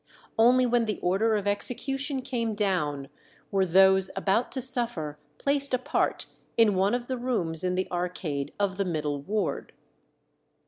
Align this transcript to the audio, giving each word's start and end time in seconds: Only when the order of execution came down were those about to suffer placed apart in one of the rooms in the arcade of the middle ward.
Only 0.35 0.65
when 0.65 0.85
the 0.85 0.97
order 1.01 1.35
of 1.35 1.45
execution 1.45 2.23
came 2.23 2.55
down 2.55 3.07
were 3.51 3.67
those 3.67 4.09
about 4.15 4.51
to 4.53 4.59
suffer 4.59 5.19
placed 5.37 5.75
apart 5.75 6.25
in 6.57 6.73
one 6.73 6.95
of 6.95 7.05
the 7.05 7.17
rooms 7.19 7.63
in 7.63 7.75
the 7.75 7.87
arcade 7.91 8.51
of 8.59 8.77
the 8.77 8.85
middle 8.85 9.21
ward. 9.21 9.73